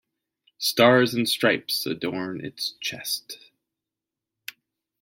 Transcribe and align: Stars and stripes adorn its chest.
Stars 0.57 1.13
and 1.13 1.29
stripes 1.29 1.85
adorn 1.85 2.43
its 2.43 2.73
chest. 2.81 3.37